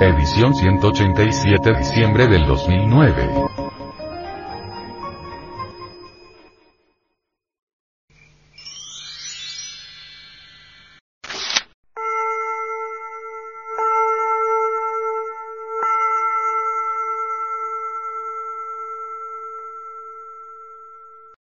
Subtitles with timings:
[0.00, 3.28] Edición 187 diciembre del 2009.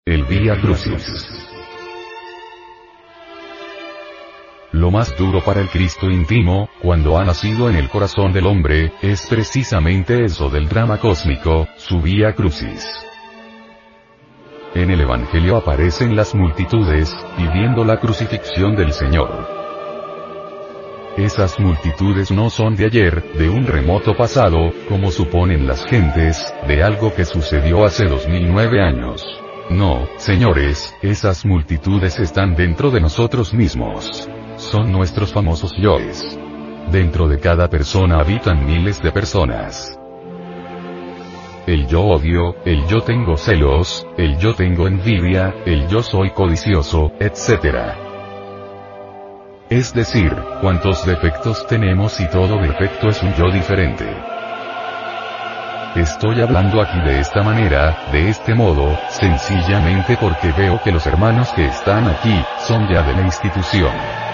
[0.06, 1.55] El Vía Crucis.
[4.72, 8.92] Lo más duro para el Cristo íntimo, cuando ha nacido en el corazón del hombre,
[9.00, 12.86] es precisamente eso del drama cósmico, su Vía Crucis.
[14.74, 19.48] En el Evangelio aparecen las multitudes, pidiendo la crucifixión del Señor.
[21.16, 26.82] Esas multitudes no son de ayer, de un remoto pasado, como suponen las gentes, de
[26.82, 29.24] algo que sucedió hace 2009 años.
[29.70, 34.28] No, señores, esas multitudes están dentro de nosotros mismos.
[34.56, 36.38] Son nuestros famosos yoes.
[36.90, 39.98] Dentro de cada persona habitan miles de personas.
[41.66, 47.12] El yo odio, el yo tengo celos, el yo tengo envidia, el yo soy codicioso,
[47.20, 47.92] etc.
[49.68, 54.06] Es decir, cuántos defectos tenemos y todo defecto es un yo diferente.
[55.96, 61.50] Estoy hablando aquí de esta manera, de este modo, sencillamente porque veo que los hermanos
[61.52, 64.25] que están aquí, son ya de la institución.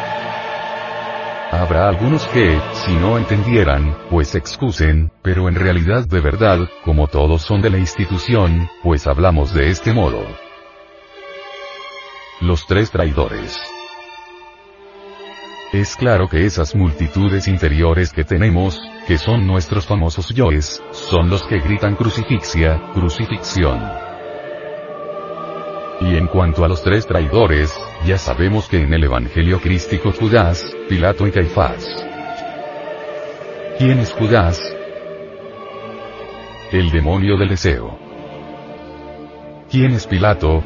[1.52, 7.42] Habrá algunos que, si no entendieran, pues excusen, pero en realidad de verdad, como todos
[7.42, 10.24] son de la institución, pues hablamos de este modo.
[12.40, 13.60] Los tres traidores.
[15.74, 21.42] Es claro que esas multitudes interiores que tenemos, que son nuestros famosos yoes, son los
[21.46, 23.78] que gritan crucifixia, crucifixión.
[26.00, 30.64] Y en cuanto a los tres traidores, ya sabemos que en el Evangelio crístico Judas,
[30.88, 31.86] Pilato y Caifás.
[33.78, 34.60] ¿Quién es Judas?
[36.72, 37.98] El demonio del deseo.
[39.70, 40.62] ¿Quién es Pilato?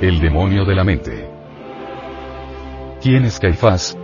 [0.00, 1.28] El demonio de la mente.
[3.02, 3.98] ¿Quién es Caifás?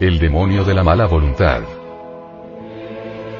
[0.00, 1.62] El demonio de la mala voluntad.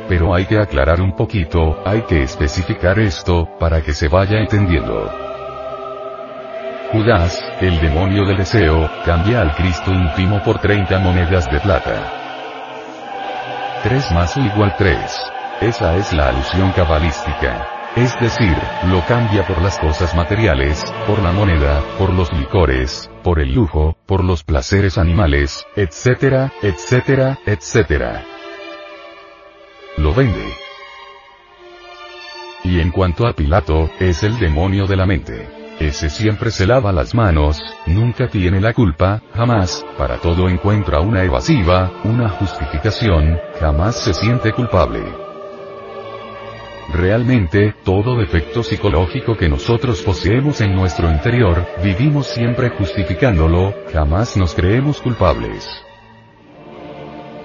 [0.08, 5.25] Pero hay que aclarar un poquito, hay que especificar esto, para que se vaya entendiendo.
[6.92, 12.12] Judas, el demonio del deseo, cambia al Cristo íntimo por 30 monedas de plata.
[13.82, 14.96] 3 más o igual 3.
[15.62, 17.66] Esa es la alusión cabalística.
[17.96, 18.56] Es decir,
[18.88, 23.96] lo cambia por las cosas materiales, por la moneda, por los licores, por el lujo,
[24.06, 28.22] por los placeres animales, etcétera, etcétera, etcétera.
[29.96, 30.44] Lo vende.
[32.64, 35.55] Y en cuanto a Pilato, es el demonio de la mente.
[35.78, 41.22] Ese siempre se lava las manos, nunca tiene la culpa, jamás, para todo encuentra una
[41.22, 45.02] evasiva, una justificación, jamás se siente culpable.
[46.94, 54.54] Realmente, todo defecto psicológico que nosotros poseemos en nuestro interior, vivimos siempre justificándolo, jamás nos
[54.54, 55.68] creemos culpables.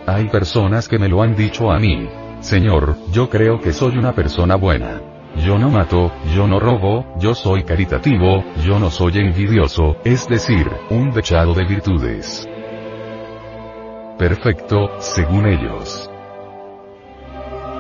[0.08, 2.08] Hay personas que me lo han dicho a mí.
[2.40, 5.11] Señor, yo creo que soy una persona buena.
[5.38, 10.70] Yo no mato, yo no robo, yo soy caritativo, yo no soy envidioso, es decir,
[10.90, 12.48] un dechado de virtudes.
[14.18, 16.10] Perfecto, según ellos.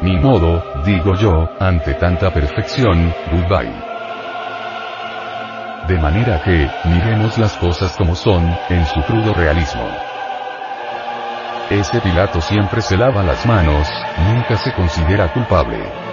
[0.01, 3.91] Ni modo, digo yo, ante tanta perfección, goodbye.
[5.87, 9.87] De manera que, miremos las cosas como son, en su crudo realismo.
[11.69, 13.87] Ese Pilato siempre se lava las manos,
[14.27, 16.10] nunca se considera culpable.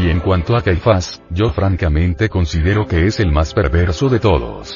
[0.00, 4.74] Y en cuanto a Caifás, yo francamente considero que es el más perverso de todos.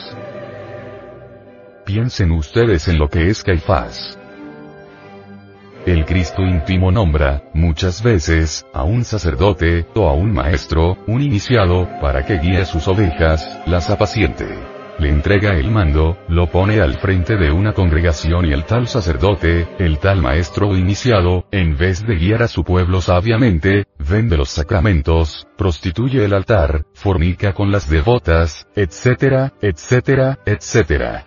[1.86, 4.18] Piensen ustedes en lo que es Caifás.
[5.86, 11.88] El Cristo íntimo nombra, muchas veces, a un sacerdote, o a un maestro, un iniciado,
[12.02, 14.46] para que guíe sus ovejas, las apaciente.
[14.98, 19.68] Le entrega el mando, lo pone al frente de una congregación y el tal sacerdote,
[19.78, 24.50] el tal maestro o iniciado, en vez de guiar a su pueblo sabiamente, vende los
[24.50, 31.26] sacramentos, prostituye el altar, fornica con las devotas, etcétera, etcétera, etcétera.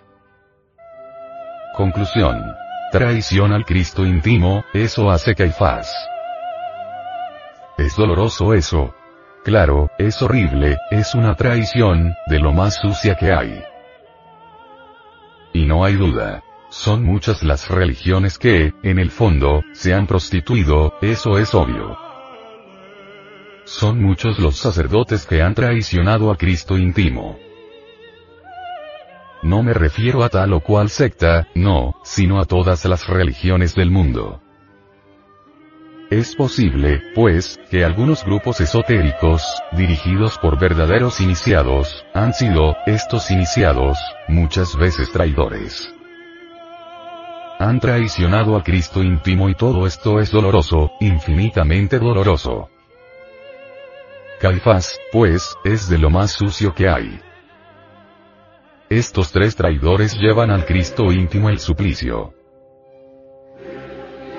[1.76, 2.42] Conclusión.
[2.90, 5.94] Traición al Cristo íntimo, eso hace Caifás.
[7.76, 8.94] Es doloroso eso.
[9.44, 13.62] Claro, es horrible, es una traición, de lo más sucia que hay.
[15.52, 16.42] Y no hay duda.
[16.70, 22.07] Son muchas las religiones que, en el fondo, se han prostituido, eso es obvio.
[23.68, 27.38] Son muchos los sacerdotes que han traicionado a Cristo íntimo.
[29.42, 33.90] No me refiero a tal o cual secta, no, sino a todas las religiones del
[33.90, 34.40] mundo.
[36.10, 43.98] Es posible, pues, que algunos grupos esotéricos, dirigidos por verdaderos iniciados, han sido, estos iniciados,
[44.28, 45.94] muchas veces traidores.
[47.58, 52.70] Han traicionado a Cristo íntimo y todo esto es doloroso, infinitamente doloroso.
[54.40, 57.20] Caifás, pues, es de lo más sucio que hay.
[58.88, 62.37] Estos tres traidores llevan al Cristo íntimo el suplicio.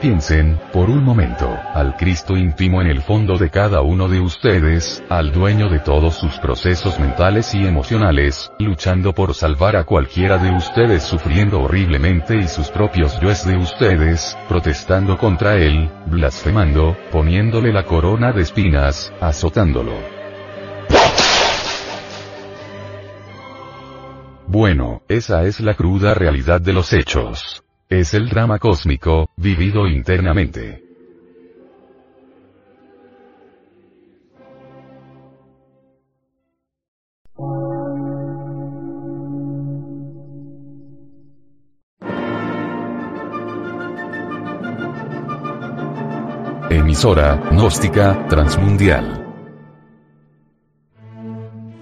[0.02, 5.04] Piensen, por un momento, al Cristo íntimo en el fondo de cada uno de ustedes,
[5.10, 10.56] al dueño de todos sus procesos mentales y emocionales, luchando por salvar a cualquiera de
[10.56, 17.84] ustedes sufriendo horriblemente y sus propios yoes de ustedes, protestando contra él, blasfemando, poniéndole la
[17.84, 19.92] corona de espinas, azotándolo.
[24.48, 27.64] Bueno, esa es la cruda realidad de los hechos.
[27.92, 30.84] Es el drama cósmico, vivido internamente.
[46.70, 49.26] Emisora, gnóstica, transmundial.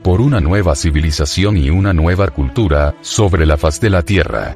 [0.01, 4.55] Por una nueva civilización y una nueva cultura, sobre la faz de la Tierra.